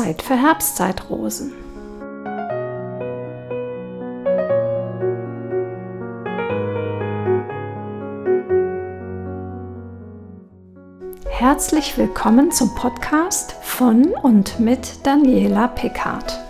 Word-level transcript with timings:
Zeit 0.00 0.22
für 0.22 0.34
Herbstzeitrosen. 0.34 1.52
Herzlich 11.28 11.98
willkommen 11.98 12.50
zum 12.50 12.74
Podcast 12.74 13.52
von 13.60 14.06
und 14.22 14.58
mit 14.58 15.04
Daniela 15.04 15.68
Pickard. 15.68 16.40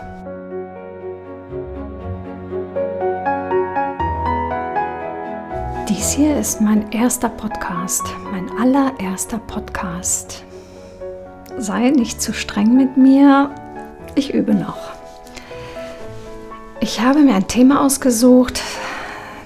Dies 5.89 6.13
hier 6.13 6.37
ist 6.37 6.61
mein 6.61 6.93
erster 6.93 7.29
Podcast, 7.29 8.05
mein 8.31 8.49
allererster 8.61 9.39
Podcast. 9.39 10.45
Sei 11.61 11.91
nicht 11.91 12.21
zu 12.21 12.33
streng 12.33 12.77
mit 12.77 12.97
mir, 12.97 13.51
ich 14.15 14.35
übe 14.35 14.55
noch. 14.55 14.91
Ich 16.81 17.01
habe 17.01 17.21
mir 17.21 17.35
ein 17.35 17.49
Thema 17.49 17.85
ausgesucht, 17.85 18.63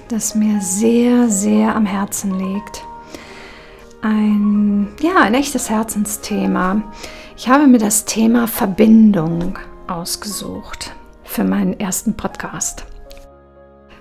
das 0.07 0.33
mir 0.33 0.61
sehr, 0.61 1.29
sehr 1.29 1.75
am 1.75 1.85
Herzen 1.85 2.39
liegt 2.39 2.83
ein, 4.05 4.87
ja, 5.01 5.21
ein 5.21 5.33
echtes 5.33 5.69
Herzensthema. 5.69 6.83
Ich 7.35 7.49
habe 7.49 7.65
mir 7.65 7.79
das 7.79 8.05
Thema 8.05 8.47
Verbindung 8.47 9.57
ausgesucht 9.87 10.93
für 11.23 11.43
meinen 11.43 11.79
ersten 11.79 12.15
Podcast. 12.15 12.85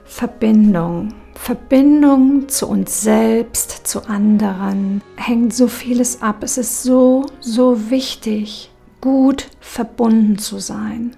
Verbindung. 0.05 1.15
Verbindung 1.35 2.49
zu 2.49 2.69
uns 2.69 3.03
selbst, 3.03 3.87
zu 3.87 4.07
anderen, 4.07 5.03
hängt 5.17 5.55
so 5.55 5.69
vieles 5.69 6.23
ab. 6.23 6.43
Es 6.43 6.59
ist 6.59 6.83
so, 6.83 7.27
so 7.41 7.91
wichtig, 7.91 8.71
gut 9.01 9.49
verbunden 9.61 10.39
zu 10.39 10.59
sein. 10.59 11.17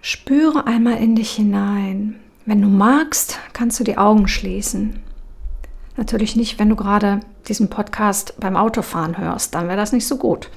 Spüre 0.00 0.66
einmal 0.66 0.96
in 0.98 1.14
dich 1.14 1.30
hinein. 1.30 2.20
Wenn 2.44 2.60
du 2.60 2.68
magst, 2.68 3.38
kannst 3.52 3.80
du 3.80 3.84
die 3.84 3.96
Augen 3.96 4.28
schließen. 4.28 5.02
Natürlich 5.96 6.34
nicht, 6.34 6.58
wenn 6.58 6.68
du 6.68 6.76
gerade 6.76 7.20
diesen 7.48 7.70
Podcast 7.70 8.34
beim 8.40 8.56
Autofahren 8.56 9.16
hörst, 9.16 9.54
dann 9.54 9.68
wäre 9.68 9.76
das 9.76 9.92
nicht 9.92 10.06
so 10.06 10.16
gut. 10.16 10.50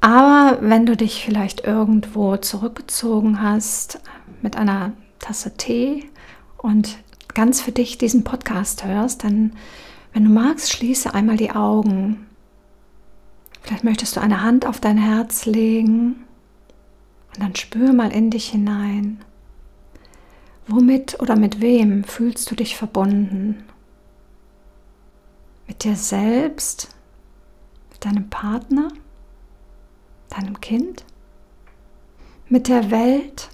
Aber 0.00 0.58
wenn 0.60 0.86
du 0.86 0.96
dich 0.96 1.24
vielleicht 1.24 1.64
irgendwo 1.66 2.36
zurückgezogen 2.36 3.42
hast 3.42 4.00
mit 4.40 4.56
einer 4.56 4.92
Tasse 5.18 5.56
Tee 5.56 6.08
und 6.62 6.98
ganz 7.34 7.60
für 7.60 7.72
dich 7.72 7.98
diesen 7.98 8.24
Podcast 8.24 8.84
hörst, 8.84 9.24
dann, 9.24 9.52
wenn 10.12 10.24
du 10.24 10.30
magst, 10.30 10.72
schließe 10.72 11.14
einmal 11.14 11.36
die 11.36 11.52
Augen. 11.52 12.26
Vielleicht 13.62 13.84
möchtest 13.84 14.16
du 14.16 14.20
eine 14.20 14.42
Hand 14.42 14.66
auf 14.66 14.80
dein 14.80 14.98
Herz 14.98 15.46
legen 15.46 16.24
und 17.34 17.42
dann 17.42 17.56
spür 17.56 17.92
mal 17.92 18.12
in 18.12 18.30
dich 18.30 18.48
hinein. 18.48 19.20
Womit 20.66 21.20
oder 21.20 21.36
mit 21.36 21.60
wem 21.60 22.04
fühlst 22.04 22.50
du 22.50 22.54
dich 22.54 22.76
verbunden? 22.76 23.64
mit 25.70 25.84
dir 25.84 25.94
selbst, 25.94 26.88
mit 27.92 28.04
deinem 28.04 28.28
Partner, 28.28 28.88
deinem 30.28 30.60
Kind, 30.60 31.04
mit 32.48 32.66
der 32.66 32.90
Welt. 32.90 33.50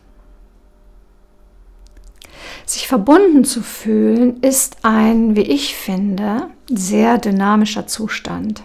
Sich 2.64 2.88
verbunden 2.88 3.44
zu 3.44 3.62
fühlen 3.62 4.40
ist 4.40 4.78
ein, 4.82 5.36
wie 5.36 5.42
ich 5.42 5.74
finde, 5.74 6.48
sehr 6.68 7.18
dynamischer 7.18 7.86
Zustand. 7.86 8.62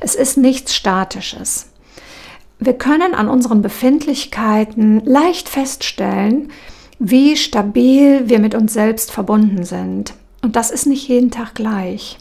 Es 0.00 0.14
ist 0.14 0.36
nichts 0.36 0.74
Statisches. 0.74 1.66
Wir 2.58 2.74
können 2.74 3.14
an 3.14 3.28
unseren 3.28 3.62
Befindlichkeiten 3.62 5.04
leicht 5.04 5.48
feststellen, 5.48 6.50
wie 6.98 7.36
stabil 7.36 8.28
wir 8.28 8.38
mit 8.38 8.54
uns 8.54 8.72
selbst 8.72 9.10
verbunden 9.10 9.64
sind. 9.64 10.14
Und 10.42 10.56
das 10.56 10.70
ist 10.70 10.86
nicht 10.86 11.08
jeden 11.08 11.30
Tag 11.30 11.54
gleich. 11.54 12.18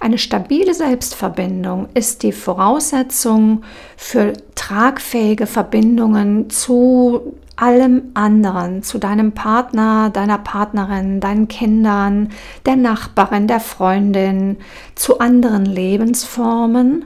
Eine 0.00 0.18
stabile 0.18 0.72
Selbstverbindung 0.72 1.88
ist 1.94 2.22
die 2.22 2.32
Voraussetzung 2.32 3.62
für 3.96 4.32
tragfähige 4.54 5.46
Verbindungen 5.46 6.48
zu 6.48 7.34
allem 7.60 8.10
anderen, 8.14 8.82
zu 8.82 8.98
deinem 8.98 9.32
Partner, 9.32 10.10
deiner 10.10 10.38
Partnerin, 10.38 11.20
deinen 11.20 11.48
Kindern, 11.48 12.30
der 12.66 12.76
Nachbarin, 12.76 13.46
der 13.46 13.60
Freundin, 13.60 14.56
zu 14.94 15.18
anderen 15.18 15.66
Lebensformen 15.66 17.04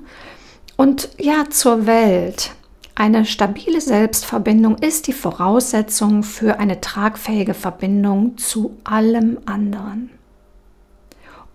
und 0.76 1.08
ja 1.18 1.44
zur 1.50 1.86
Welt. 1.86 2.52
Eine 2.94 3.24
stabile 3.24 3.80
Selbstverbindung 3.80 4.78
ist 4.78 5.08
die 5.08 5.12
Voraussetzung 5.12 6.22
für 6.22 6.60
eine 6.60 6.80
tragfähige 6.80 7.54
Verbindung 7.54 8.38
zu 8.38 8.76
allem 8.84 9.38
anderen 9.46 10.10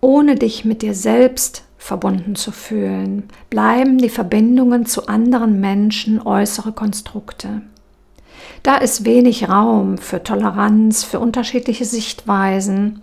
ohne 0.02 0.36
dich 0.36 0.66
mit 0.66 0.82
dir 0.82 0.94
selbst 0.94 1.64
verbunden 1.78 2.36
zu 2.36 2.52
fühlen, 2.52 3.24
bleiben 3.50 3.98
die 3.98 4.10
Verbindungen 4.10 4.86
zu 4.86 5.08
anderen 5.08 5.60
Menschen 5.60 6.22
äußere 6.22 6.72
Konstrukte. 6.72 7.62
Da 8.64 8.78
ist 8.78 9.06
wenig 9.06 9.50
Raum 9.50 9.98
für 9.98 10.24
Toleranz, 10.24 11.04
für 11.04 11.20
unterschiedliche 11.20 11.86
Sichtweisen. 11.86 13.02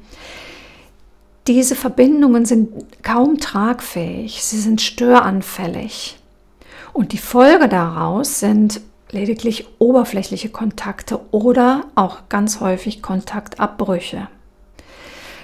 Diese 1.47 1.77
Verbindungen 1.77 2.45
sind 2.45 3.03
kaum 3.03 3.39
tragfähig, 3.39 4.43
sie 4.43 4.59
sind 4.59 4.81
störanfällig. 4.81 6.19
Und 6.93 7.13
die 7.13 7.19
Folge 7.19 7.69
daraus 7.69 8.41
sind 8.41 8.81
lediglich 9.11 9.67
oberflächliche 9.79 10.49
Kontakte 10.49 11.21
oder 11.31 11.85
auch 11.95 12.29
ganz 12.29 12.61
häufig 12.61 13.03
Kontaktabbrüche. 13.03 14.29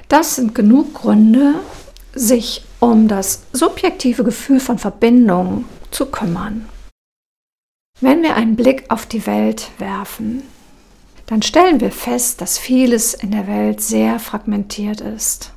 Das 0.09 0.37
sind 0.37 0.55
genug 0.55 0.94
Gründe, 0.94 1.55
sich 2.15 2.65
um 2.81 3.09
das 3.09 3.44
subjektive 3.53 4.25
Gefühl 4.25 4.61
von 4.61 4.79
Verbindung 4.79 5.65
zu 5.91 6.06
kümmern. 6.06 6.69
Wenn 8.02 8.24
wir 8.24 8.34
einen 8.34 8.56
Blick 8.56 8.86
auf 8.88 9.06
die 9.06 9.28
Welt 9.28 9.70
werfen, 9.78 10.42
dann 11.26 11.40
stellen 11.40 11.80
wir 11.80 11.92
fest, 11.92 12.40
dass 12.40 12.58
vieles 12.58 13.14
in 13.14 13.30
der 13.30 13.46
Welt 13.46 13.80
sehr 13.80 14.18
fragmentiert 14.18 15.00
ist. 15.00 15.52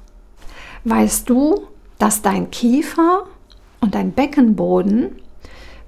Weißt 0.83 1.27
du, 1.27 1.63
dass 1.97 2.21
dein 2.21 2.51
Kiefer 2.51 3.23
und 3.81 3.95
dein 3.95 4.11
Beckenboden 4.11 5.15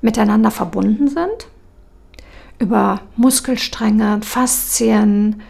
miteinander 0.01 0.49
verbunden 0.49 1.07
sind? 1.07 1.47
Über 2.57 3.01
Muskelstränge, 3.17 4.21
Faszien, 4.23 5.43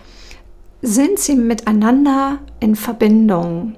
sind 0.82 1.20
sie 1.20 1.36
miteinander 1.36 2.40
in 2.60 2.76
Verbindung. 2.76 3.78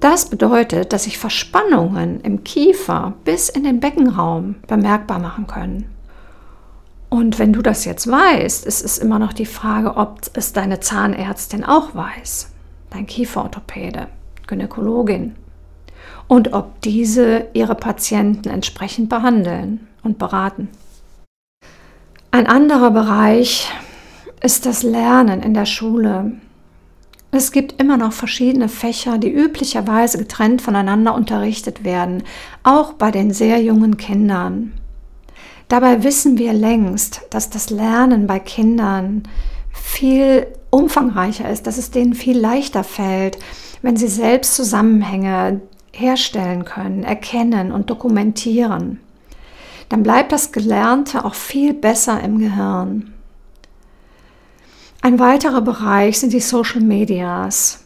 Das 0.00 0.28
bedeutet, 0.28 0.92
dass 0.92 1.04
sich 1.04 1.18
Verspannungen 1.18 2.20
im 2.22 2.42
Kiefer 2.42 3.14
bis 3.24 3.48
in 3.48 3.62
den 3.62 3.78
Beckenraum 3.78 4.56
bemerkbar 4.66 5.20
machen 5.20 5.46
können. 5.46 5.99
Und 7.10 7.38
wenn 7.38 7.52
du 7.52 7.60
das 7.60 7.84
jetzt 7.84 8.10
weißt, 8.10 8.64
ist 8.64 8.82
es 8.82 8.96
immer 8.98 9.18
noch 9.18 9.32
die 9.32 9.46
Frage, 9.46 9.96
ob 9.96 10.20
es 10.32 10.52
deine 10.52 10.80
Zahnärztin 10.80 11.64
auch 11.64 11.94
weiß, 11.94 12.50
dein 12.88 13.06
Kieferorthopäde, 13.06 14.06
Gynäkologin, 14.46 15.34
und 16.28 16.52
ob 16.52 16.80
diese 16.80 17.48
ihre 17.52 17.74
Patienten 17.74 18.48
entsprechend 18.48 19.08
behandeln 19.10 19.88
und 20.02 20.18
beraten. 20.18 20.68
Ein 22.30 22.46
anderer 22.46 22.92
Bereich, 22.92 23.68
ist 24.42 24.66
das 24.66 24.82
Lernen 24.82 25.42
in 25.42 25.54
der 25.54 25.66
Schule. 25.66 26.32
Es 27.30 27.52
gibt 27.52 27.80
immer 27.80 27.96
noch 27.96 28.12
verschiedene 28.12 28.68
Fächer, 28.68 29.18
die 29.18 29.30
üblicherweise 29.30 30.18
getrennt 30.18 30.62
voneinander 30.62 31.14
unterrichtet 31.14 31.84
werden, 31.84 32.24
auch 32.62 32.94
bei 32.94 33.10
den 33.10 33.32
sehr 33.32 33.62
jungen 33.62 33.96
Kindern. 33.98 34.72
Dabei 35.70 36.02
wissen 36.02 36.36
wir 36.36 36.52
längst, 36.52 37.22
dass 37.30 37.48
das 37.48 37.70
Lernen 37.70 38.26
bei 38.26 38.40
Kindern 38.40 39.22
viel 39.72 40.48
umfangreicher 40.70 41.48
ist, 41.48 41.64
dass 41.68 41.78
es 41.78 41.92
denen 41.92 42.14
viel 42.14 42.36
leichter 42.36 42.82
fällt, 42.82 43.38
wenn 43.80 43.96
sie 43.96 44.08
selbst 44.08 44.56
Zusammenhänge 44.56 45.60
herstellen 45.92 46.64
können, 46.64 47.04
erkennen 47.04 47.70
und 47.70 47.88
dokumentieren. 47.88 48.98
Dann 49.88 50.02
bleibt 50.02 50.32
das 50.32 50.50
Gelernte 50.50 51.24
auch 51.24 51.34
viel 51.36 51.72
besser 51.72 52.20
im 52.20 52.40
Gehirn. 52.40 53.14
Ein 55.02 55.20
weiterer 55.20 55.60
Bereich 55.60 56.18
sind 56.18 56.32
die 56.32 56.40
Social 56.40 56.80
Medias. 56.80 57.84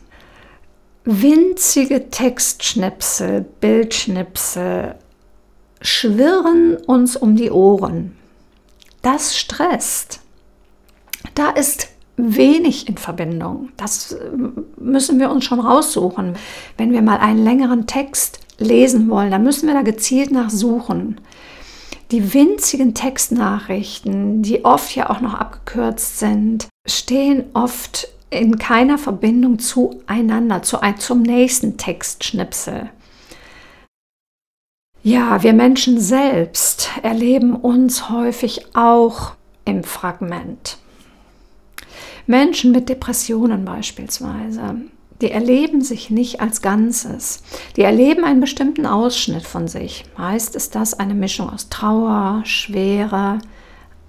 Winzige 1.05 2.09
Textschnipsel, 2.09 3.45
Bildschnipsel 3.61 4.95
schwirren 5.85 6.77
uns 6.87 7.15
um 7.15 7.37
die 7.37 7.51
Ohren. 7.51 8.17
Das 9.03 9.37
stresst. 9.37 10.21
Da 11.35 11.51
ist 11.51 11.89
wenig 12.17 12.89
in 12.89 12.97
Verbindung. 12.97 13.69
Das 13.77 14.13
äh, 14.13 14.31
müssen 14.79 15.19
wir 15.19 15.31
uns 15.31 15.45
schon 15.45 15.61
raussuchen. 15.61 16.35
Wenn 16.79 16.93
wir 16.93 17.03
mal 17.03 17.19
einen 17.19 17.45
längeren 17.45 17.87
Text 17.87 18.41
lesen 18.59 19.11
wollen, 19.11 19.31
dann 19.31 19.43
müssen 19.43 19.67
wir 19.67 19.75
da 19.75 19.83
gezielt 19.83 20.31
nachsuchen. 20.31 21.21
Die 22.11 22.33
winzigen 22.33 22.95
Textnachrichten, 22.95 24.43
die 24.43 24.65
oft 24.65 24.95
ja 24.95 25.11
auch 25.11 25.21
noch 25.21 25.35
abgekürzt 25.35 26.19
sind, 26.19 26.69
stehen 26.87 27.45
oft 27.55 28.09
in 28.31 28.59
keiner 28.59 28.99
Verbindung 28.99 29.59
zueinander, 29.59 30.63
zu 30.63 30.79
zum 30.99 31.23
nächsten 31.23 31.77
Textschnipsel. 31.77 32.91
Ja, 35.07 35.43
wir 35.43 35.53
Menschen 35.53 36.01
selbst 36.01 36.89
erleben 37.03 37.55
uns 37.57 38.09
häufig 38.09 38.75
auch 38.75 39.33
im 39.67 39.85
Fragment. 39.85 40.79
Menschen 42.27 42.73
mit 42.73 42.89
Depressionen 42.89 43.67
beispielsweise, 43.67 44.77
die 45.21 45.31
erleben 45.31 45.83
sich 45.83 46.09
nicht 46.09 46.41
als 46.41 46.63
Ganzes. 46.63 47.43
Die 47.77 47.83
erleben 47.83 48.25
einen 48.25 48.41
bestimmten 48.41 48.87
Ausschnitt 48.87 49.47
von 49.47 49.69
sich. 49.69 50.07
Meist 50.17 50.57
ist 50.57 50.75
das 50.75 50.95
eine 50.95 51.13
Mischung 51.13 51.51
aus 51.51 51.69
Trauer, 51.69 52.41
Schwere, 52.47 53.41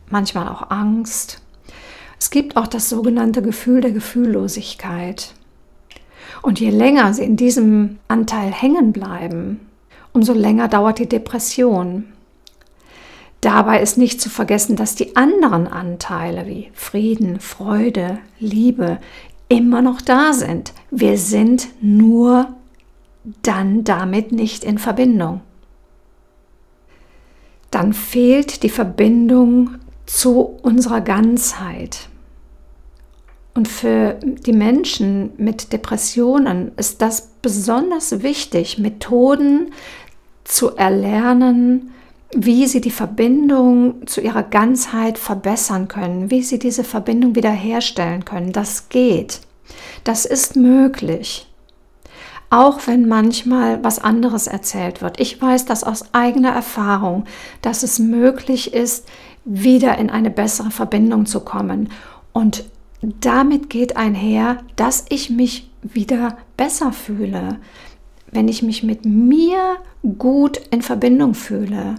manchmal 0.09 0.47
auch 0.47 0.71
Angst. 0.71 1.42
Es 2.21 2.30
gibt 2.30 2.56
auch 2.56 2.68
das 2.68 2.88
sogenannte 2.88 3.42
Gefühl 3.42 3.81
der 3.81 3.92
Gefühllosigkeit. 3.92 5.33
Und 6.42 6.62
je 6.62 6.69
länger 6.69 7.13
sie 7.13 7.25
in 7.25 7.36
diesem 7.36 8.00
Anteil 8.07 8.53
hängen 8.53 8.94
bleiben, 8.94 9.59
umso 10.15 10.33
länger 10.33 10.67
dauert 10.67 11.00
die 11.00 11.09
Depression. 11.09 12.06
Dabei 13.41 13.81
ist 13.81 13.97
nicht 13.97 14.21
zu 14.21 14.29
vergessen, 14.29 14.75
dass 14.75 14.95
die 14.95 15.15
anderen 15.15 15.67
Anteile 15.67 16.47
wie 16.47 16.71
Frieden, 16.73 17.39
Freude, 17.39 18.17
Liebe 18.39 18.97
immer 19.50 19.81
noch 19.81 20.01
da 20.01 20.33
sind. 20.33 20.73
Wir 20.89 21.17
sind 21.17 21.67
nur 21.81 22.47
dann 23.44 23.83
damit 23.83 24.31
nicht 24.31 24.63
in 24.63 24.77
Verbindung. 24.77 25.41
Dann 27.69 27.94
fehlt 27.94 28.63
die 28.63 28.69
Verbindung 28.69 29.75
zu 30.06 30.57
unserer 30.61 31.01
Ganzheit. 31.01 32.09
Und 33.53 33.68
für 33.68 34.19
die 34.23 34.53
Menschen 34.53 35.31
mit 35.38 35.71
Depressionen 35.71 36.71
ist 36.77 37.01
das 37.01 37.29
besonders 37.41 38.21
wichtig, 38.21 38.77
Methoden 38.77 39.71
zu 40.45 40.75
erlernen, 40.77 41.92
wie 42.33 42.68
sie 42.68 42.81
die 42.81 42.92
Verbindung 42.92 44.07
zu 44.07 44.21
ihrer 44.21 44.44
Ganzheit 44.44 45.18
verbessern 45.18 45.88
können, 45.88 46.31
wie 46.31 46.42
sie 46.42 46.59
diese 46.59 46.83
Verbindung 46.83 47.36
wiederherstellen 47.36 48.25
können. 48.25 48.51
Das 48.51 48.89
geht. 48.89 49.42
Das 50.03 50.25
ist 50.25 50.56
möglich. 50.56 51.47
Auch 52.50 52.88
wenn 52.88 53.07
manchmal 53.07 53.83
was 53.83 54.00
anderes 54.00 54.47
erzählt 54.47 55.01
wird. 55.01 55.19
Ich 55.19 55.42
weiß 55.42 55.65
das 55.65 55.83
aus 55.83 56.13
eigener 56.13 56.51
Erfahrung, 56.51 57.25
dass 57.62 57.83
es 57.83 58.00
möglich 58.00 58.74
ist, 58.74 59.07
wieder 59.45 59.97
in 59.97 60.09
eine 60.09 60.30
bessere 60.30 60.71
Verbindung 60.71 61.25
zu 61.25 61.39
kommen. 61.39 61.89
Und 62.33 62.65
damit 63.01 63.69
geht 63.69 63.97
einher, 63.97 64.57
dass 64.75 65.06
ich 65.09 65.30
mich 65.30 65.69
wieder 65.81 66.38
besser 66.57 66.92
fühle, 66.92 67.59
wenn 68.35 68.47
ich 68.47 68.61
mich 68.61 68.83
mit 68.83 69.05
mir 69.05 69.77
gut 70.19 70.57
in 70.69 70.81
Verbindung 70.81 71.33
fühle, 71.33 71.95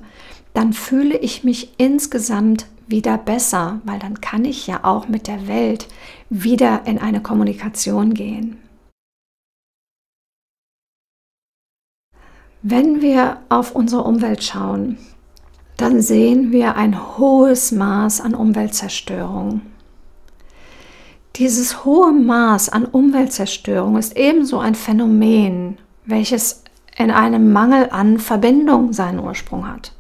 dann 0.55 0.73
fühle 0.73 1.17
ich 1.19 1.43
mich 1.43 1.75
insgesamt 1.79 2.67
wieder 2.87 3.19
besser, 3.19 3.81
weil 3.85 3.99
dann 3.99 4.21
kann 4.21 4.45
ich 4.45 4.67
ja 4.67 4.85
auch 4.85 5.09
mit 5.09 5.27
der 5.27 5.49
Welt 5.49 5.89
wieder 6.31 6.83
in 6.87 6.99
eine 6.99 7.21
Kommunikation 7.21 8.15
gehen. 8.15 8.59
Wenn 12.63 13.01
wir 13.03 13.39
auf 13.49 13.75
unsere 13.75 14.03
Umwelt 14.05 14.43
schauen, 14.43 14.99
dann 15.77 16.01
sehen 16.01 16.53
wir 16.53 16.77
ein 16.77 17.17
hohes 17.19 17.71
Maß 17.71 18.21
an 18.21 18.35
Umweltzerstörung. 18.35 19.63
Dieses 21.37 21.85
hohe 21.85 22.13
Maß 22.13 22.71
an 22.71 22.87
Umweltzerstörung 22.87 23.99
ist 23.99 24.17
ebenso 24.17 24.59
ein 24.59 24.75
Phänomen, 24.75 25.77
welches 26.07 26.63
in 26.97 27.11
einem 27.11 27.53
Mangel 27.53 27.91
an 27.91 28.19
Verbindung 28.19 28.93
seinen 28.93 29.19
Ursprung 29.19 29.69
hat. 29.69 29.93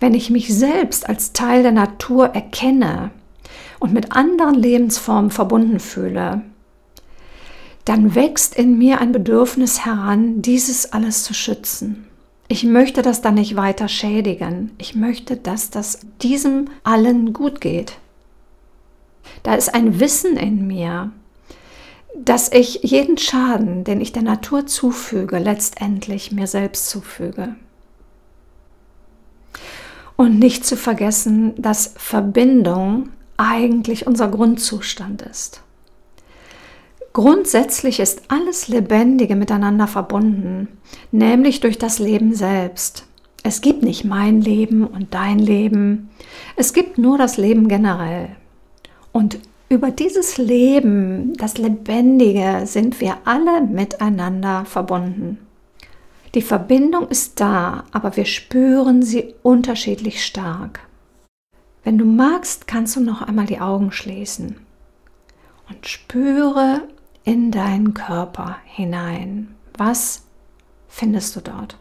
Wenn 0.00 0.14
ich 0.14 0.30
mich 0.30 0.52
selbst 0.52 1.08
als 1.08 1.32
Teil 1.32 1.62
der 1.62 1.72
Natur 1.72 2.28
erkenne 2.28 3.10
und 3.78 3.92
mit 3.92 4.12
anderen 4.12 4.54
Lebensformen 4.54 5.30
verbunden 5.30 5.78
fühle, 5.78 6.42
dann 7.84 8.14
wächst 8.14 8.54
in 8.54 8.78
mir 8.78 9.00
ein 9.00 9.12
Bedürfnis 9.12 9.84
heran, 9.84 10.42
dieses 10.42 10.92
alles 10.92 11.22
zu 11.24 11.34
schützen. 11.34 12.06
Ich 12.48 12.64
möchte 12.64 13.02
das 13.02 13.20
dann 13.20 13.34
nicht 13.34 13.56
weiter 13.56 13.88
schädigen. 13.88 14.72
Ich 14.78 14.94
möchte, 14.96 15.36
dass 15.36 15.70
das 15.70 16.00
diesem 16.20 16.66
allen 16.82 17.32
gut 17.32 17.60
geht. 17.60 17.98
Da 19.42 19.54
ist 19.54 19.72
ein 19.72 20.00
Wissen 20.00 20.36
in 20.36 20.66
mir, 20.66 21.12
dass 22.16 22.52
ich 22.52 22.80
jeden 22.82 23.18
Schaden, 23.18 23.84
den 23.84 24.00
ich 24.00 24.12
der 24.12 24.22
Natur 24.22 24.66
zufüge, 24.66 25.38
letztendlich 25.38 26.32
mir 26.32 26.46
selbst 26.46 26.88
zufüge. 26.88 27.54
Und 30.16 30.38
nicht 30.38 30.66
zu 30.66 30.76
vergessen, 30.76 31.54
dass 31.56 31.94
Verbindung 31.96 33.08
eigentlich 33.36 34.06
unser 34.06 34.28
Grundzustand 34.28 35.22
ist. 35.22 35.62
Grundsätzlich 37.12 37.98
ist 37.98 38.22
alles 38.28 38.68
Lebendige 38.68 39.34
miteinander 39.34 39.88
verbunden, 39.88 40.68
nämlich 41.10 41.60
durch 41.60 41.78
das 41.78 41.98
Leben 41.98 42.34
selbst. 42.34 43.06
Es 43.42 43.62
gibt 43.62 43.82
nicht 43.82 44.04
mein 44.04 44.42
Leben 44.42 44.86
und 44.86 45.14
dein 45.14 45.38
Leben, 45.38 46.10
es 46.56 46.72
gibt 46.72 46.98
nur 46.98 47.16
das 47.16 47.36
Leben 47.36 47.68
generell. 47.68 48.28
Und 49.12 49.38
über 49.70 49.92
dieses 49.92 50.36
Leben, 50.36 51.32
das 51.34 51.56
Lebendige, 51.56 52.62
sind 52.66 53.00
wir 53.00 53.18
alle 53.24 53.62
miteinander 53.62 54.64
verbunden. 54.64 55.38
Die 56.34 56.42
Verbindung 56.42 57.08
ist 57.08 57.40
da, 57.40 57.84
aber 57.92 58.16
wir 58.16 58.24
spüren 58.24 59.02
sie 59.02 59.34
unterschiedlich 59.42 60.24
stark. 60.24 60.80
Wenn 61.84 61.98
du 61.98 62.04
magst, 62.04 62.66
kannst 62.66 62.96
du 62.96 63.00
noch 63.00 63.22
einmal 63.22 63.46
die 63.46 63.60
Augen 63.60 63.92
schließen 63.92 64.56
und 65.68 65.86
spüre 65.86 66.82
in 67.24 67.52
deinen 67.52 67.94
Körper 67.94 68.56
hinein. 68.64 69.54
Was 69.78 70.24
findest 70.88 71.36
du 71.36 71.40
dort? 71.40 71.78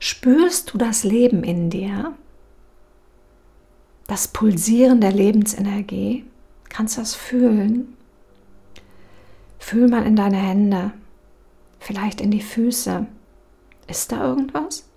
Spürst 0.00 0.72
du 0.72 0.78
das 0.78 1.04
Leben 1.04 1.44
in 1.44 1.70
dir? 1.70 2.12
Das 4.08 4.26
Pulsieren 4.26 5.00
der 5.00 5.12
Lebensenergie. 5.12 6.24
Kannst 6.68 6.96
du 6.96 7.02
das 7.02 7.14
fühlen? 7.14 7.94
Fühl 9.60 9.88
mal 9.88 10.04
in 10.04 10.16
deine 10.16 10.38
Hände, 10.38 10.92
vielleicht 11.78 12.20
in 12.20 12.32
die 12.32 12.42
Füße. 12.42 13.06
Ist 13.86 14.10
da 14.10 14.24
irgendwas? 14.24 14.88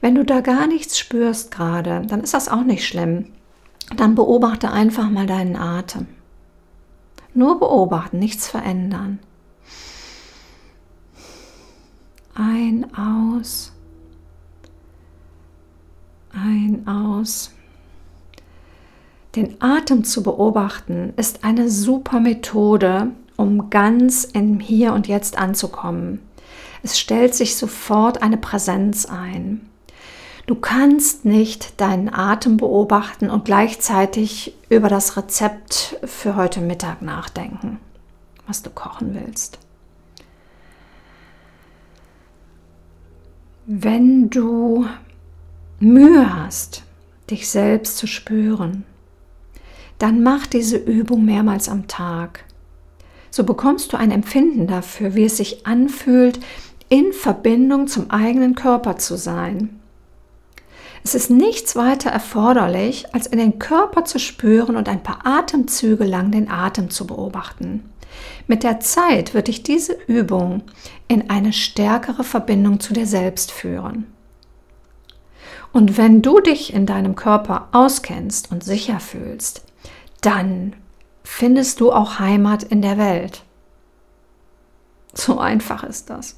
Wenn 0.00 0.14
du 0.14 0.24
da 0.24 0.40
gar 0.40 0.66
nichts 0.66 0.98
spürst 0.98 1.50
gerade, 1.50 2.06
dann 2.06 2.20
ist 2.20 2.34
das 2.34 2.48
auch 2.48 2.62
nicht 2.62 2.86
schlimm. 2.86 3.32
Dann 3.96 4.14
beobachte 4.14 4.70
einfach 4.70 5.10
mal 5.10 5.26
deinen 5.26 5.56
Atem. 5.56 6.06
Nur 7.34 7.58
beobachten, 7.58 8.18
nichts 8.18 8.48
verändern. 8.48 9.18
Ein, 12.34 12.86
aus. 12.94 13.72
Ein, 16.32 16.86
aus. 16.86 17.52
Den 19.34 19.60
Atem 19.60 20.04
zu 20.04 20.22
beobachten 20.22 21.12
ist 21.16 21.44
eine 21.44 21.70
super 21.70 22.20
Methode, 22.20 23.12
um 23.36 23.70
ganz 23.70 24.24
im 24.24 24.58
Hier 24.58 24.92
und 24.92 25.06
Jetzt 25.06 25.38
anzukommen. 25.38 26.20
Es 26.82 26.98
stellt 26.98 27.34
sich 27.34 27.56
sofort 27.56 28.22
eine 28.22 28.36
Präsenz 28.36 29.06
ein. 29.06 29.68
Du 30.46 30.54
kannst 30.54 31.26
nicht 31.26 31.78
deinen 31.80 32.12
Atem 32.12 32.56
beobachten 32.56 33.28
und 33.28 33.44
gleichzeitig 33.44 34.54
über 34.70 34.88
das 34.88 35.16
Rezept 35.16 35.98
für 36.04 36.36
heute 36.36 36.60
Mittag 36.60 37.02
nachdenken, 37.02 37.78
was 38.46 38.62
du 38.62 38.70
kochen 38.70 39.14
willst. 39.14 39.58
Wenn 43.66 44.30
du 44.30 44.86
Mühe 45.80 46.34
hast, 46.34 46.82
dich 47.30 47.48
selbst 47.48 47.98
zu 47.98 48.08
spüren, 48.08 48.84
dann 49.98 50.24
mach 50.24 50.48
diese 50.48 50.76
Übung 50.76 51.24
mehrmals 51.24 51.68
am 51.68 51.86
Tag. 51.86 52.44
So 53.30 53.44
bekommst 53.44 53.92
du 53.92 53.96
ein 53.96 54.10
Empfinden 54.10 54.66
dafür, 54.66 55.14
wie 55.14 55.24
es 55.24 55.36
sich 55.36 55.66
anfühlt, 55.68 56.40
in 56.88 57.12
Verbindung 57.12 57.86
zum 57.86 58.10
eigenen 58.10 58.56
Körper 58.56 58.96
zu 58.96 59.16
sein. 59.16 59.78
Es 61.04 61.14
ist 61.14 61.30
nichts 61.30 61.76
weiter 61.76 62.10
erforderlich, 62.10 63.14
als 63.14 63.28
in 63.28 63.38
den 63.38 63.60
Körper 63.60 64.04
zu 64.04 64.18
spüren 64.18 64.74
und 64.74 64.88
ein 64.88 65.04
paar 65.04 65.24
Atemzüge 65.24 66.04
lang 66.04 66.32
den 66.32 66.50
Atem 66.50 66.90
zu 66.90 67.06
beobachten. 67.06 67.88
Mit 68.48 68.64
der 68.64 68.80
Zeit 68.80 69.32
wird 69.32 69.46
dich 69.46 69.62
diese 69.62 69.96
Übung 70.08 70.62
in 71.06 71.30
eine 71.30 71.52
stärkere 71.52 72.24
Verbindung 72.24 72.80
zu 72.80 72.94
dir 72.94 73.06
selbst 73.06 73.52
führen. 73.52 74.06
Und 75.72 75.96
wenn 75.96 76.22
du 76.22 76.40
dich 76.40 76.72
in 76.72 76.86
deinem 76.86 77.14
Körper 77.14 77.68
auskennst 77.72 78.50
und 78.50 78.64
sicher 78.64 79.00
fühlst, 79.00 79.64
dann 80.20 80.74
findest 81.22 81.80
du 81.80 81.92
auch 81.92 82.18
Heimat 82.18 82.62
in 82.62 82.82
der 82.82 82.98
Welt. 82.98 83.42
So 85.12 85.38
einfach 85.38 85.84
ist 85.84 86.10
das. 86.10 86.36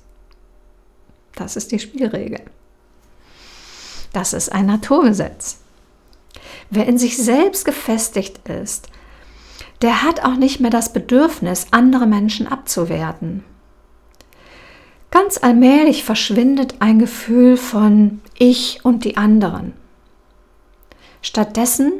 Das 1.35 1.57
ist 1.57 1.73
die 1.73 1.79
Spielregel. 1.79 2.43
Das 4.13 4.33
ist 4.33 4.51
ein 4.51 4.67
Naturgesetz. 4.67 5.61
Wer 6.71 6.87
in 6.87 6.99
sich 6.99 7.17
selbst 7.17 7.65
gefestigt 7.65 8.49
ist, 8.49 8.89
der 9.83 10.03
hat 10.03 10.25
auch 10.25 10.37
nicht 10.37 10.61
mehr 10.61 10.71
das 10.71 10.93
Bedürfnis, 10.93 11.69
andere 11.71 12.07
Menschen 12.07 12.47
abzuwerten. 12.47 13.45
Ganz 15.11 15.43
allmählich 15.43 16.05
verschwindet 16.05 16.77
ein 16.81 16.99
Gefühl 16.99 17.57
von 17.57 18.21
ich 18.39 18.81
und 18.85 19.05
die 19.05 19.17
anderen. 19.17 19.73
Stattdessen 21.21 21.93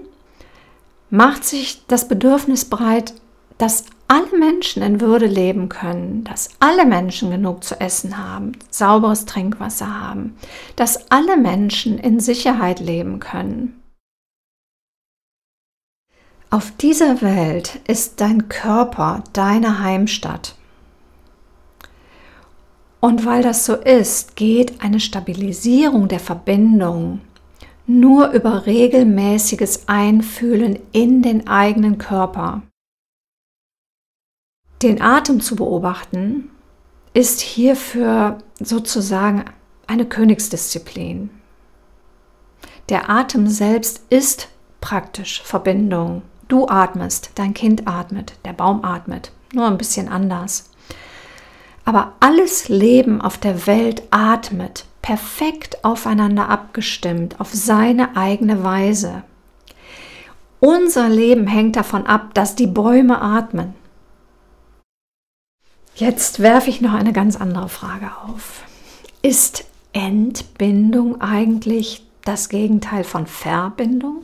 macht 1.11 1.45
sich 1.45 1.85
das 1.89 2.07
Bedürfnis 2.07 2.65
breit, 2.65 3.15
dass 3.59 3.85
alle 4.07 4.39
Menschen 4.39 4.83
in 4.83 5.01
Würde 5.01 5.27
leben 5.27 5.69
können, 5.69 6.25
dass 6.25 6.51
alle 6.61 6.87
Menschen 6.87 7.31
genug 7.31 7.63
zu 7.63 7.81
essen 7.81 8.17
haben, 8.17 8.53
sauberes 8.71 9.27
Trinkwasser 9.27 10.01
haben, 10.01 10.37
dass 10.77 11.11
alle 11.11 11.37
Menschen 11.37 11.99
in 11.99 12.21
Sicherheit 12.21 12.81
leben 12.81 13.21
können. 13.21 13.81
Auf 16.49 16.73
dieser 16.79 17.23
Welt 17.23 17.81
ist 17.87 18.21
dein 18.21 18.49
Körper 18.49 19.23
deine 19.33 19.81
Heimstatt. 19.81 20.57
Und 23.01 23.25
weil 23.25 23.43
das 23.43 23.65
so 23.65 23.75
ist, 23.75 24.37
geht 24.37 24.83
eine 24.83 25.01
Stabilisierung 25.01 26.09
der 26.09 26.21
Verbindung 26.21 27.21
nur 27.87 28.31
über 28.31 28.67
regelmäßiges 28.67 29.89
Einfühlen 29.89 30.79
in 30.93 31.23
den 31.23 31.49
eigenen 31.49 31.99
Körper. 31.99 32.63
Den 34.83 35.03
Atem 35.03 35.41
zu 35.41 35.57
beobachten 35.57 36.51
ist 37.13 37.41
hierfür 37.41 38.39
sozusagen 38.61 39.45
eine 39.87 40.07
Königsdisziplin. 40.07 41.31
Der 42.89 43.11
Atem 43.11 43.49
selbst 43.49 44.03
ist 44.09 44.49
praktisch 44.81 45.43
Verbindung 45.43 46.23
Du 46.49 46.67
atmest, 46.67 47.31
dein 47.37 47.55
Kind 47.55 47.87
atmet, 47.87 48.35
der 48.45 48.53
Baum 48.53 48.85
atmet, 48.85 49.31
nur 49.53 49.67
ein 49.67 49.79
bisschen 49.79 50.09
anders. 50.09 50.70
Aber 51.91 52.13
alles 52.21 52.69
Leben 52.69 53.21
auf 53.21 53.37
der 53.37 53.67
Welt 53.67 54.05
atmet, 54.13 54.85
perfekt 55.03 55.85
aufeinander 55.85 56.49
abgestimmt, 56.49 57.41
auf 57.41 57.53
seine 57.53 58.17
eigene 58.17 58.63
Weise. 58.63 59.25
Unser 60.61 61.09
Leben 61.09 61.49
hängt 61.49 61.75
davon 61.75 62.07
ab, 62.07 62.33
dass 62.35 62.55
die 62.55 62.69
Bäume 62.69 63.21
atmen. 63.21 63.75
Jetzt 65.97 66.39
werfe 66.39 66.71
ich 66.71 66.81
noch 66.81 66.93
eine 66.93 67.13
ganz 67.13 67.35
andere 67.35 67.69
Frage 67.69 68.13
auf. 68.25 68.63
Ist 69.21 69.65
Entbindung 69.93 71.21
eigentlich 71.21 72.07
das 72.25 72.49
Gegenteil 72.49 73.03
von 73.03 73.27
Verbindung? 73.27 74.23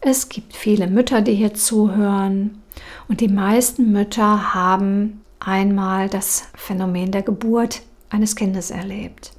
Es 0.00 0.28
gibt 0.28 0.56
viele 0.56 0.88
Mütter, 0.88 1.22
die 1.22 1.36
hier 1.36 1.54
zuhören 1.54 2.64
und 3.06 3.20
die 3.20 3.28
meisten 3.28 3.92
Mütter 3.92 4.54
haben 4.54 5.20
einmal 5.40 6.08
das 6.08 6.48
Phänomen 6.54 7.10
der 7.12 7.22
Geburt 7.22 7.82
eines 8.10 8.36
Kindes 8.36 8.70
erlebt. 8.70 9.32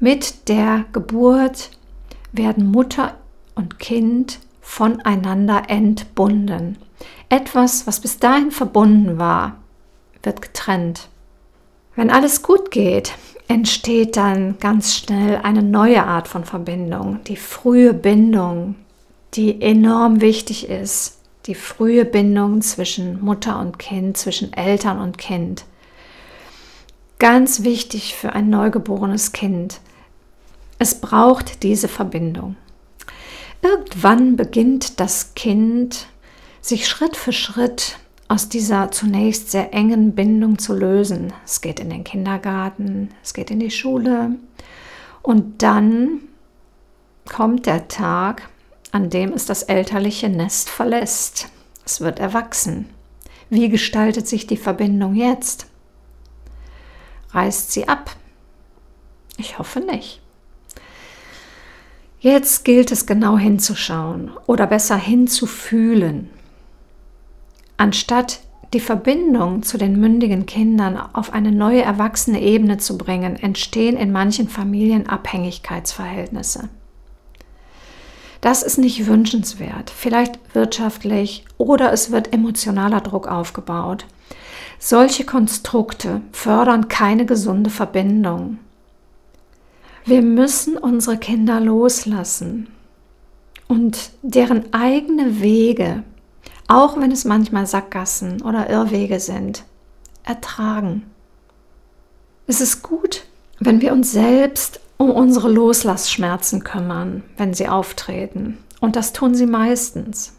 Mit 0.00 0.48
der 0.48 0.84
Geburt 0.92 1.70
werden 2.32 2.70
Mutter 2.70 3.14
und 3.54 3.78
Kind 3.78 4.38
voneinander 4.60 5.64
entbunden. 5.68 6.78
Etwas, 7.28 7.86
was 7.86 8.00
bis 8.00 8.18
dahin 8.18 8.50
verbunden 8.50 9.18
war, 9.18 9.56
wird 10.22 10.42
getrennt. 10.42 11.08
Wenn 11.96 12.10
alles 12.10 12.42
gut 12.42 12.70
geht, 12.70 13.14
entsteht 13.48 14.16
dann 14.16 14.58
ganz 14.58 14.94
schnell 14.94 15.40
eine 15.42 15.62
neue 15.62 16.04
Art 16.04 16.28
von 16.28 16.44
Verbindung, 16.44 17.20
die 17.24 17.36
frühe 17.36 17.94
Bindung, 17.94 18.76
die 19.34 19.60
enorm 19.60 20.20
wichtig 20.20 20.68
ist, 20.68 21.17
die 21.48 21.54
frühe 21.54 22.04
Bindung 22.04 22.60
zwischen 22.60 23.24
Mutter 23.24 23.58
und 23.58 23.78
Kind, 23.78 24.16
zwischen 24.16 24.52
Eltern 24.52 25.00
und 25.00 25.16
Kind. 25.18 25.64
Ganz 27.18 27.64
wichtig 27.64 28.14
für 28.14 28.34
ein 28.34 28.50
neugeborenes 28.50 29.32
Kind. 29.32 29.80
Es 30.78 31.00
braucht 31.00 31.62
diese 31.64 31.88
Verbindung. 31.88 32.56
Irgendwann 33.62 34.36
beginnt 34.36 35.00
das 35.00 35.34
Kind 35.34 36.06
sich 36.60 36.86
Schritt 36.86 37.16
für 37.16 37.32
Schritt 37.32 37.98
aus 38.28 38.50
dieser 38.50 38.90
zunächst 38.90 39.50
sehr 39.50 39.72
engen 39.72 40.14
Bindung 40.14 40.58
zu 40.58 40.74
lösen. 40.74 41.32
Es 41.44 41.62
geht 41.62 41.80
in 41.80 41.88
den 41.88 42.04
Kindergarten, 42.04 43.08
es 43.22 43.32
geht 43.32 43.50
in 43.50 43.58
die 43.58 43.70
Schule 43.70 44.36
und 45.22 45.62
dann 45.62 46.20
kommt 47.24 47.66
der 47.66 47.88
Tag, 47.88 48.50
an 48.92 49.10
dem 49.10 49.32
es 49.32 49.46
das 49.46 49.62
elterliche 49.62 50.28
Nest 50.28 50.70
verlässt. 50.70 51.48
Es 51.84 52.00
wird 52.00 52.18
erwachsen. 52.18 52.88
Wie 53.50 53.68
gestaltet 53.68 54.28
sich 54.28 54.46
die 54.46 54.56
Verbindung 54.56 55.14
jetzt? 55.14 55.66
Reißt 57.30 57.72
sie 57.72 57.88
ab? 57.88 58.14
Ich 59.36 59.58
hoffe 59.58 59.80
nicht. 59.80 60.20
Jetzt 62.20 62.64
gilt 62.64 62.90
es 62.90 63.06
genau 63.06 63.38
hinzuschauen 63.38 64.32
oder 64.46 64.66
besser 64.66 64.96
hinzufühlen. 64.96 66.30
Anstatt 67.76 68.40
die 68.72 68.80
Verbindung 68.80 69.62
zu 69.62 69.78
den 69.78 69.98
mündigen 69.98 70.44
Kindern 70.44 70.98
auf 70.98 71.32
eine 71.32 71.52
neue 71.52 71.82
erwachsene 71.82 72.42
Ebene 72.42 72.78
zu 72.78 72.98
bringen, 72.98 73.36
entstehen 73.36 73.96
in 73.96 74.12
manchen 74.12 74.48
Familien 74.48 75.08
Abhängigkeitsverhältnisse. 75.08 76.68
Das 78.48 78.62
ist 78.62 78.78
nicht 78.78 79.06
wünschenswert, 79.06 79.90
vielleicht 79.90 80.38
wirtschaftlich 80.54 81.44
oder 81.58 81.92
es 81.92 82.12
wird 82.12 82.32
emotionaler 82.32 83.02
Druck 83.02 83.28
aufgebaut. 83.28 84.06
Solche 84.78 85.26
Konstrukte 85.26 86.22
fördern 86.32 86.88
keine 86.88 87.26
gesunde 87.26 87.68
Verbindung. 87.68 88.58
Wir 90.06 90.22
müssen 90.22 90.78
unsere 90.78 91.18
Kinder 91.18 91.60
loslassen 91.60 92.68
und 93.66 94.12
deren 94.22 94.72
eigene 94.72 95.42
Wege, 95.42 96.02
auch 96.68 96.98
wenn 96.98 97.12
es 97.12 97.26
manchmal 97.26 97.66
Sackgassen 97.66 98.40
oder 98.40 98.70
Irrwege 98.70 99.20
sind, 99.20 99.64
ertragen. 100.24 101.02
Es 102.46 102.62
ist 102.62 102.82
gut, 102.82 103.24
wenn 103.60 103.82
wir 103.82 103.92
uns 103.92 104.10
selbst 104.10 104.80
um 104.98 105.10
unsere 105.10 105.50
Loslassschmerzen 105.50 106.64
kümmern, 106.64 107.22
wenn 107.36 107.54
sie 107.54 107.68
auftreten. 107.68 108.58
Und 108.80 108.96
das 108.96 109.12
tun 109.12 109.34
sie 109.34 109.46
meistens. 109.46 110.34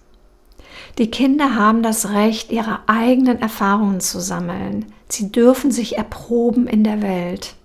Die 0.98 1.10
Kinder 1.10 1.56
haben 1.56 1.82
das 1.82 2.12
Recht, 2.12 2.52
ihre 2.52 2.82
eigenen 2.88 3.42
Erfahrungen 3.42 4.02
zu 4.02 4.20
sammeln. 4.20 4.86
Sie 5.08 5.32
dürfen 5.32 5.72
sich 5.72 5.98
erproben 5.98 6.68
in 6.68 6.84
der 6.84 7.02
Welt. 7.02 7.56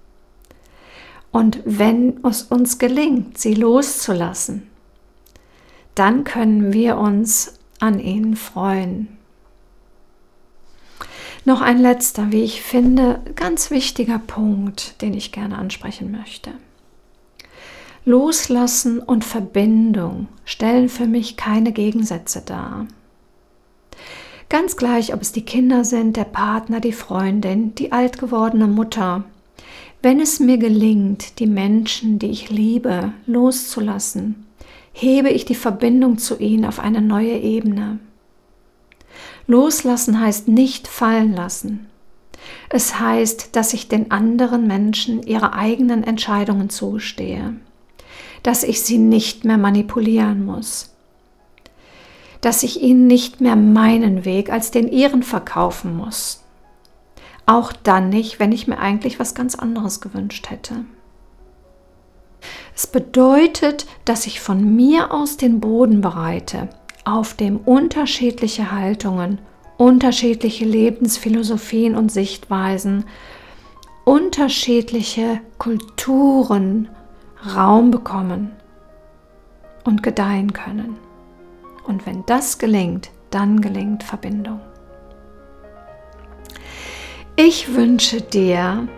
Und 1.33 1.61
wenn 1.65 2.25
es 2.25 2.43
uns 2.43 2.79
gelingt, 2.79 3.39
sie 3.39 3.55
loszulassen, 3.55 4.69
dann 5.97 6.23
können 6.23 6.73
wir 6.73 6.97
uns 6.97 7.59
an 7.81 7.99
ihnen 7.99 8.37
freuen. 8.37 9.09
Noch 11.45 11.61
ein 11.61 11.79
letzter, 11.79 12.31
wie 12.31 12.43
ich 12.43 12.63
finde, 12.63 13.21
ganz 13.35 13.71
wichtiger 13.71 14.19
Punkt, 14.19 15.03
den 15.03 15.13
ich 15.13 15.33
gerne 15.33 15.59
ansprechen 15.59 16.13
möchte. 16.13 16.53
Loslassen 18.07 18.99
und 18.99 19.25
Verbindung 19.25 20.29
stellen 20.45 20.91
für 20.91 21.07
mich 21.07 21.39
keine 21.39 21.73
Gegensätze 21.73 22.43
dar. 22.45 22.87
Ganz 24.51 24.77
gleich, 24.77 25.15
ob 25.15 25.23
es 25.23 25.33
die 25.33 25.47
Kinder 25.47 25.87
sind, 25.87 26.19
der 26.19 26.25
Partner, 26.25 26.81
die 26.81 26.93
Freundin, 26.93 27.75
die 27.77 27.93
alt 27.93 28.19
gewordene 28.19 28.67
Mutter. 28.67 29.25
Wenn 30.03 30.21
es 30.21 30.39
mir 30.39 30.59
gelingt, 30.59 31.39
die 31.39 31.47
Menschen, 31.47 32.19
die 32.19 32.27
ich 32.27 32.51
liebe, 32.51 33.15
loszulassen, 33.25 34.45
hebe 34.93 35.31
ich 35.31 35.47
die 35.47 35.55
Verbindung 35.55 36.19
zu 36.19 36.39
ihnen 36.39 36.67
auf 36.67 36.81
eine 36.81 37.01
neue 37.01 37.39
Ebene. 37.39 38.01
Loslassen 39.47 40.21
heißt 40.21 40.47
nicht 40.47 40.89
fallen 40.89 41.33
lassen. 41.33 41.87
Es 42.69 43.01
heißt, 43.01 43.57
dass 43.57 43.73
ich 43.73 43.89
den 43.89 44.11
anderen 44.11 44.67
Menschen 44.67 45.23
ihre 45.23 45.55
eigenen 45.55 46.05
Entscheidungen 46.05 46.69
zugestehe 46.69 47.55
dass 48.45 48.63
ich 48.63 48.83
sie 48.83 48.99
nicht 48.99 49.45
mehr 49.45 49.59
manipulieren 49.59 50.47
muss. 50.47 50.91
dass 52.41 52.63
ich 52.63 52.83
ihnen 52.83 53.07
nicht 53.07 53.41
mehr 53.41 53.57
meinen 53.57 54.27
Weg 54.27 54.53
als 54.53 54.71
den 54.71 54.87
ihren 54.93 55.23
verkaufen 55.23 55.97
muss. 55.97 56.43
Auch 57.47 57.73
dann 57.73 58.11
nicht, 58.11 58.39
wenn 58.39 58.53
ich 58.53 58.67
mir 58.69 58.79
eigentlich 58.79 59.19
was 59.19 59.35
ganz 59.35 59.55
anderes 59.55 60.03
gewünscht 60.03 60.51
hätte. 60.51 60.85
Es 62.77 62.87
bedeutet, 62.87 63.87
dass 64.05 64.27
ich 64.27 64.41
von 64.41 64.77
mir 64.77 65.11
aus 65.11 65.39
den 65.39 65.59
Boden 65.59 66.03
bereite, 66.03 66.69
auf 67.07 67.33
dem 67.33 67.57
unterschiedliche 67.57 68.71
Haltungen, 68.71 69.39
unterschiedliche 69.79 70.67
Lebensphilosophien 70.67 71.97
und 71.97 72.13
Sichtweisen, 72.13 73.07
unterschiedliche 74.05 75.41
Kulturen 75.57 76.91
Raum 77.47 77.91
bekommen 77.91 78.53
und 79.85 80.03
gedeihen 80.03 80.53
können. 80.53 80.97
Und 81.87 82.07
wenn 82.07 82.25
das 82.27 82.59
gelingt, 82.59 83.11
dann 83.31 83.61
gelingt 83.61 84.03
Verbindung. 84.03 84.61
Ich 87.37 87.75
wünsche 87.75 88.21
dir 88.21 88.89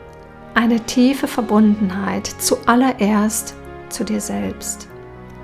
eine 0.54 0.80
tiefe 0.80 1.26
Verbundenheit 1.26 2.26
zuallererst 2.26 3.54
zu 3.88 4.04
dir 4.04 4.20
selbst, 4.20 4.88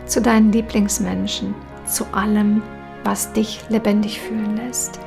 zu 0.06 0.20
deinen 0.20 0.52
Lieblingsmenschen, 0.52 1.54
zu 1.86 2.04
allem, 2.12 2.62
was 3.02 3.32
dich 3.32 3.60
lebendig 3.68 4.20
fühlen 4.20 4.56
lässt. 4.56 5.00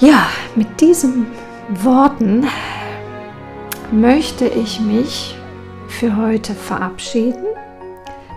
Ja, 0.00 0.26
mit 0.54 0.80
diesen 0.80 1.26
Worten 1.82 2.46
möchte 3.92 4.46
ich 4.46 4.80
mich 4.80 5.36
für 5.88 6.16
heute 6.16 6.54
verabschieden. 6.54 7.44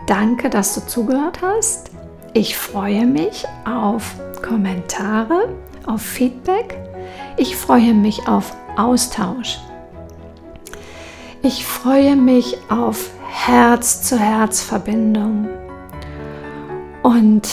Danke, 0.08 0.50
dass 0.50 0.76
du 0.76 0.86
zugehört 0.86 1.40
hast. 1.42 1.92
Ich 2.34 2.58
freue 2.58 3.06
mich 3.06 3.46
auf 3.66 4.16
Kommentare, 4.42 5.56
auf 5.86 6.02
Feedback. 6.02 6.78
Ich 7.38 7.56
freue 7.56 7.94
mich 7.94 8.28
auf 8.28 8.54
Austausch. 8.78 9.60
Ich 11.42 11.66
freue 11.66 12.16
mich 12.16 12.58
auf 12.70 13.10
Herz-zu-Herz-Verbindung 13.30 15.48
und 17.02 17.50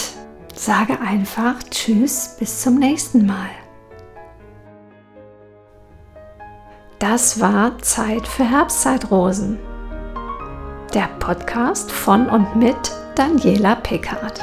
sage 0.55 1.00
einfach 1.00 1.62
Tschüss, 1.71 2.37
bis 2.38 2.61
zum 2.62 2.79
nächsten 2.79 3.26
Mal. 3.26 3.49
Das 6.99 7.41
war 7.41 7.79
Zeit 7.81 8.26
für 8.26 8.50
Herbstzeitrosen. 8.50 9.59
Der 10.95 11.09
Podcast 11.19 11.93
von 11.93 12.26
und 12.26 12.57
mit 12.57 12.91
Daniela 13.15 13.75
Pickard. 13.75 14.41